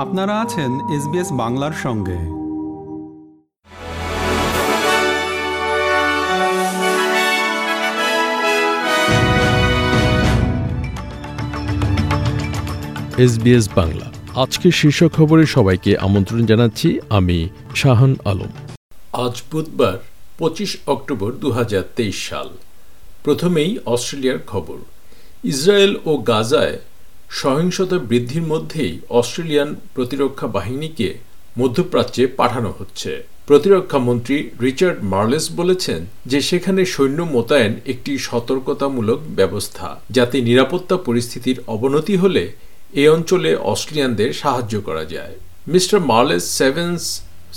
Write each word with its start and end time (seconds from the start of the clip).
আপনারা 0.00 0.40
আছেন 0.40 0.72
এসবিএস 0.96 1.28
বাংলার 1.32 1.72
সঙ্গে। 1.72 2.18
এসবিএস 13.22 13.68
বাংলা। 13.74 14.12
আজকের 14.34 14.72
শীর্ষ 14.72 15.04
খবরে 15.04 15.46
সবাইকে 15.46 15.96
আমন্ত্রণ 15.96 16.46
জানাচ্ছি 16.46 16.98
আমি 17.10 17.48
শাহান 17.76 18.16
আলম। 18.24 18.52
আজ 19.12 19.42
বুধবার 19.52 19.98
পঁচিশ 20.38 20.76
অক্টোবর 20.86 21.32
দু 21.32 21.50
হাজার 21.50 21.82
তেইশ 21.96 22.28
সাল। 22.28 22.48
প্রথমেই 23.24 23.78
অস্ট্রেলিয়ার 23.86 24.38
খবর। 24.46 24.76
ইসরায়েল 25.44 25.96
ও 26.04 26.16
গাজায় 26.16 26.78
সহিংসতা 27.38 27.98
বৃদ্ধির 28.10 28.42
মধ্যেই 28.42 28.92
অস্ট্রেলিয়ান 29.10 29.70
প্রতিরক্ষা 29.94 30.46
বাহিনীকে 30.46 31.08
মধ্যপ্রাচ্যে 31.58 32.24
পাঠানো 32.26 32.70
হচ্ছে। 32.78 33.10
প্রতিরক্ষা 33.46 33.98
মন্ত্রী 33.98 34.36
রিচার্ড 34.60 34.98
মার্লেস 35.02 35.46
বলেছেন 35.52 36.00
যে 36.26 36.38
সেখানে 36.40 36.82
সৈন্য 36.86 37.20
মোতায়েন 37.34 37.72
একটি 37.86 38.12
সতর্কতামূলক 38.18 39.20
ব্যবস্থা, 39.38 39.88
যাতে 40.10 40.36
নিরাপত্তা 40.40 40.96
পরিস্থিতির 40.96 41.58
অবনতি 41.66 42.14
হলে 42.16 42.44
এ 43.02 43.04
অঞ্চলে 43.08 43.50
অস্ট্রেলিয়ানদের 43.72 44.30
সাহায্য 44.32 44.74
করা 44.80 45.04
যায়। 45.04 45.34
মিস্টার 45.68 45.98
মার্লেস 46.10 46.44
সেভেন্স 46.60 47.02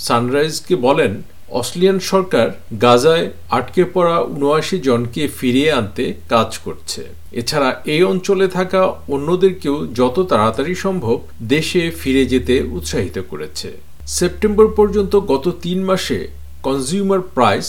সানরাইজকে 0.06 0.74
বলেন 0.76 1.12
অস্ট্রেলিয়ান 1.60 1.98
সরকার 2.12 2.46
গাজায় 2.84 3.26
আটকে 3.58 3.82
পড়া 3.94 4.16
উনআশি 4.34 4.76
জনকে 4.88 5.22
ফিরিয়ে 5.38 5.70
আনতে 5.78 6.04
কাজ 6.32 6.50
করছে। 6.64 7.02
এছাড়া 7.40 7.70
এই 7.94 8.02
অঞ্চলে 8.12 8.46
থাকা 8.56 8.80
অন্যদেরকেও 9.14 9.76
যত 10.00 10.16
তাড়াতাড়ি 10.30 10.74
সম্ভব 10.84 11.16
দেশে 11.54 11.82
ফিরে 12.00 12.22
যেতে 12.32 12.54
উৎসাহিত 12.76 13.16
করেছে। 13.30 13.68
সেপ্টেম্বর 14.16 14.66
পর্যন্ত 14.78 15.12
গত 15.32 15.44
তিন 15.64 15.78
মাসে 15.90 16.18
কনজিউমার 16.66 17.22
প্রাইস 17.36 17.66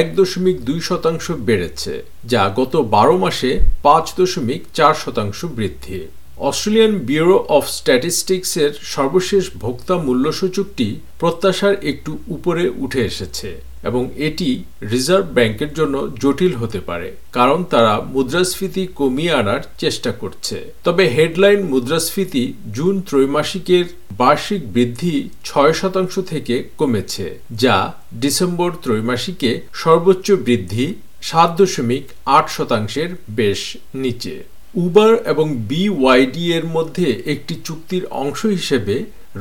এক 0.00 0.06
দশমিক 0.18 0.56
দুই 0.68 0.80
শতাংশ 0.88 1.26
বেড়েছে, 1.48 1.94
যা 2.32 2.42
গত 2.60 2.74
বারো 2.94 3.16
মাসে 3.24 3.50
পাঁচ 3.86 4.06
দশমিক 4.20 4.60
চার 4.78 4.94
শতাংশ 5.02 5.38
বৃদ্ধি। 5.56 6.00
অস্ট্রেলিয়ান 6.40 6.94
ব্যুরো 7.08 7.36
অফ 7.48 7.64
স্ট্যাটিস্টিক্সের 7.78 8.72
সর্বশেষ 8.94 9.44
ভোক্তা 9.62 9.94
মূল্যসূচকটি 10.06 10.88
প্রত্যাশার 11.20 11.74
একটু 11.82 12.18
উপরে 12.28 12.64
উঠে 12.84 13.00
এসেছে 13.04 13.50
এবং 13.88 14.02
এটি 14.16 14.48
রিজার্ভ 14.92 15.26
ব্যাংকের 15.36 15.70
জন্য 15.74 15.94
জটিল 16.22 16.52
হতে 16.54 16.80
পারে, 16.80 17.08
কারণ 17.32 17.58
তারা 17.64 17.92
মুদ্রাস্ফীতি 18.14 18.84
কমিয়ে 18.94 19.32
আনার 19.32 19.62
চেষ্টা 19.78 20.10
করছে। 20.12 20.56
তবে 20.84 21.04
হেডলাইন 21.16 21.60
মুদ্রাস্ফীতি 21.72 22.44
জুন 22.72 22.94
ত্রৈমাসিকের 23.08 23.86
বার্ষিক 24.12 24.62
বৃদ্ধি 24.74 25.14
ছয় 25.44 25.72
শতাংশ 25.72 26.14
থেকে 26.32 26.54
কমেছে, 26.78 27.26
যা 27.62 27.76
ডিসেম্বর 28.20 28.70
ত্রৈমাসিকে 28.82 29.50
সর্বোচ্চ 29.72 30.26
বৃদ্ধি 30.46 30.86
সাত 31.22 31.50
দশমিক 31.60 32.04
আট 32.36 32.46
শতাংশের 32.48 33.10
বেশ 33.30 33.60
নিচে। 33.94 34.34
উবার 34.76 35.12
এবং 35.26 35.46
বিওয়াইডি 35.68 36.44
এর 36.52 36.66
মধ্যে 36.66 37.22
একটি 37.26 37.54
চুক্তির 37.64 38.04
অংশ 38.22 38.40
হিসেবে 38.46 38.94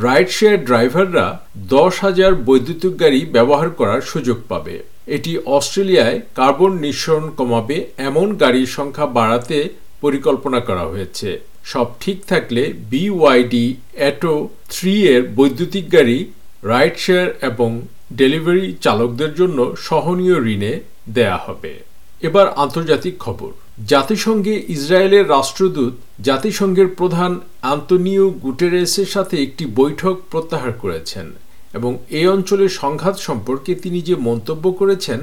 রাইড 0.03 0.30
শেয়ার 0.30 0.58
ড্রাইভাররা 0.66 1.27
দশ 1.55 1.94
হাজার 2.00 2.31
বৈদ্যুতিক 2.47 2.94
গাড়ি 3.00 3.22
ব্যবহার 3.25 3.69
করার 3.69 4.02
সুযোগ 4.02 4.38
পাবে। 4.50 4.75
এটি 5.08 5.31
অস্ট্রেলিয়ায় 5.45 6.22
কার্বন 6.36 6.73
নিঃসরণ 6.80 7.30
কমাবে 7.30 7.77
এমন 7.97 8.27
গাড়ির 8.36 8.69
সংখ্যা 8.77 9.08
বাড়াতে 9.17 9.58
পরিকল্পনা 10.02 10.59
করা 10.59 10.86
হয়েছে। 10.86 11.30
সব 11.64 11.88
ঠিক 11.99 12.17
থাকলে 12.25 12.73
বিওয়াইডি 12.89 13.66
অ্যাটো 13.94 14.33
থ্রি 14.70 14.94
এর 15.14 15.22
বৈদ্যুতিক 15.36 15.86
গাড়ি 15.92 16.17
রাইড 16.64 16.95
শেয়ার 16.97 17.27
এবং 17.42 17.70
ডেলিভারি 18.14 18.65
চালকদের 18.82 19.32
জন্য 19.33 19.59
সহনীয় 19.88 20.38
ঋণে 20.54 20.73
দেয়া 21.09 21.38
হবে। 21.38 21.73
এবার 22.21 22.48
আন্তর্জাতিক 22.55 23.15
খবর। 23.20 23.52
জাতিসংঘে 23.77 24.63
ইসরায়েলের 24.67 25.30
রাষ্ট্রদূত 25.30 25.93
জাতিসংঘের 26.21 26.87
প্রধান 26.87 27.39
আন্তনিও 27.61 28.30
গুটেরেসের 28.30 29.05
সাথে 29.05 29.43
একটি 29.43 29.65
বৈঠক 29.65 30.15
প্রত্যাহার 30.31 30.73
করেছেন 30.73 31.31
এবং 31.73 31.97
এই 32.09 32.27
অঞ্চলের 32.27 32.69
সংঘাত 32.69 33.17
সম্পর্কে 33.17 33.75
তিনি 33.75 34.02
যে 34.02 34.15
মন্তব্য 34.15 34.71
করেছেন, 34.71 35.19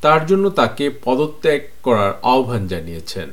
তার 0.00 0.26
জন্য 0.26 0.50
তাকে 0.50 0.90
পদত্যাগ 1.04 1.60
করার 1.82 2.12
আহ্বান 2.22 2.66
জানিয়েছেন। 2.66 3.28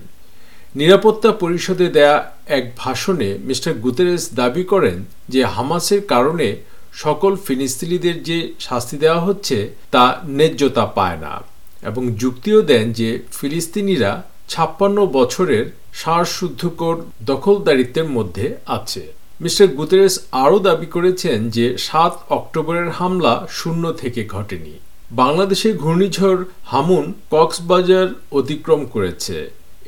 নিরাপত্তা 0.75 1.31
পরিষদে 1.31 1.89
দেয়া 1.89 2.31
এক 2.47 2.71
ভাষণে 2.77 3.37
মিস্টার 3.37 3.73
গুতেরেস 3.73 4.35
দাবি 4.35 4.63
করেন 4.63 5.05
যে 5.29 5.43
হামাসের 5.45 6.01
কারণে 6.07 6.55
সকল 6.93 7.35
ফিলিস্তিনিদের 7.35 8.23
যে 8.23 8.53
শাস্তি 8.59 8.97
দেওয়া 8.97 9.19
হচ্ছে, 9.19 9.69
তা 9.91 10.21
ন্যায্যতা 10.27 10.85
পায় 10.85 11.17
না 11.17 11.43
এবং 11.83 12.11
যুক্তিও 12.11 12.61
দেন 12.61 12.93
যে 12.93 13.19
ফিলিস্তিনিরা 13.31 14.23
ছাপ্পান্ন 14.51 14.97
বছরের 15.17 15.65
সারশুদ্ধকর 16.01 16.95
দখলদারিত্বের 17.29 18.07
মধ্যে 18.17 18.45
আছে। 18.77 19.03
মিস্টার 19.43 19.67
গুতেরেস 19.79 20.15
আরও 20.43 20.57
দাবি 20.67 20.87
করেছেন 20.95 21.37
যে 21.55 21.65
সাত 21.87 22.13
অক্টোবরের 22.37 22.89
হামলা 22.99 23.33
শূন্য 23.59 23.83
থেকে 24.01 24.21
ঘটেনি। 24.35 24.73
বাংলাদেশে 25.21 25.69
ঘূর্ণিঝড় 25.83 26.41
হামুন 26.71 27.05
কক্সবাজার 27.33 28.07
অতিক্রম 28.39 28.81
করেছে। 28.93 29.37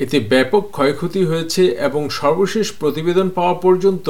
এতে 0.04 0.18
ব্যাপক 0.32 0.64
ক্ষয়ক্ষতি 0.76 1.22
হয়েছে 1.30 1.64
এবং 1.88 2.02
সর্বশেষ 2.20 2.68
প্রতিবেদন 2.82 3.28
পাওয়া 3.38 3.56
পর্যন্ত 3.66 4.08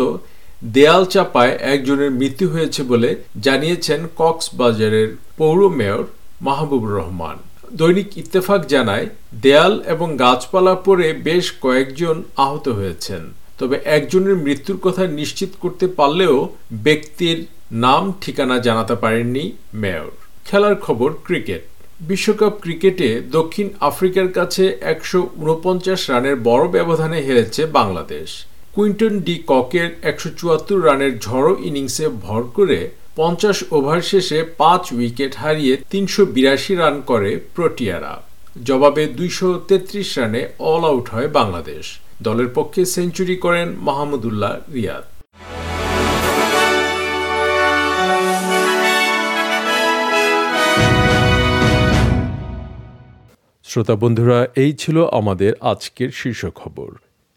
দেয়াল 0.76 1.04
চাপায় 1.14 1.54
একজনের 1.74 2.12
মৃত্যু 2.20 2.46
হয়েছে 2.54 2.82
বলে 2.92 3.10
জানিয়েছেন 3.46 4.00
কক্সবাজারের 4.22 5.10
পৌর 5.40 5.60
মেয়র 5.80 6.04
মাহবুবুর 6.46 6.96
রহমান। 7.00 7.38
দৈনিক 7.80 8.10
ইত্তেফাক 8.18 8.62
জানায়, 8.68 9.06
দেয়াল 9.44 9.74
এবং 9.94 10.08
গাছপালা 10.18 10.74
পড়ে 10.76 11.08
বেশ 11.28 11.46
কয়েকজন 11.62 12.16
আহত 12.46 12.66
হয়েছেন। 12.68 13.24
তবে 13.60 13.76
একজনের 13.98 14.36
মৃত্যুর 14.36 14.78
কথা 14.78 15.04
নিশ্চিত 15.20 15.52
করতে 15.60 15.86
পারলেও 15.88 16.36
ব্যক্তির 16.86 17.38
নাম, 17.86 18.04
ঠিকানা 18.22 18.58
জানাতে 18.60 18.96
পারেননি 18.96 19.46
মেয়র। 19.74 20.10
খেলার 20.46 20.76
খবর, 20.76 21.10
ক্রিকেট। 21.28 21.64
বিশ্বকাপ 22.10 22.54
ক্রিকেটে 22.62 23.10
দক্ষিণ 23.32 23.68
আফ্রিকার 23.90 24.28
কাছে 24.28 24.64
একশো 24.94 25.20
উনপঞ্চাশ 25.36 26.02
রানের 26.10 26.36
বড় 26.50 26.66
ব্যবধানে 26.68 27.20
হেরেছে 27.22 27.62
বাংলাদেশ। 27.80 28.30
কুইন্টন 28.76 29.14
ডি 29.20 29.36
ককের 29.48 29.90
একশো 30.02 30.30
চুয়াত্তর 30.38 30.80
রানের 30.86 31.14
ঝড়ো 31.20 31.52
ইনিংসে 31.60 32.06
ভর 32.26 32.44
করে 32.58 32.80
পঞ্চাশ 33.16 33.64
ওভার 33.72 34.02
শেষে 34.02 34.44
পাঁচ 34.58 34.84
উইকেট 34.94 35.36
হারিয়ে 35.36 35.74
তিনশো 35.92 36.26
বিরাশি 36.26 36.74
রান 36.76 36.96
করে 37.02 37.32
প্রোটিয়ারা। 37.56 38.14
জবাবে 38.66 39.04
দুইশো 39.08 39.50
তেত্রিশ 39.68 40.18
রানে 40.18 40.42
অল 40.60 40.84
আউট 40.92 41.10
হয় 41.10 41.28
বাংলাদেশ। 41.28 41.86
দলের 42.22 42.50
পক্ষে 42.56 42.82
সেঞ্চুরি 42.86 43.36
করেন 43.36 43.68
মাহমুদুল্লাহ 43.88 44.54
রিয়াদ। 44.74 45.04
শ্রোতা 53.64 53.96
বন্ধুরা, 53.96 54.40
এই 54.56 54.74
ছিল 54.74 54.98
আমাদের 55.20 55.52
আজকের 55.72 56.10
শীর্ষ 56.12 56.42
খবর 56.56 56.90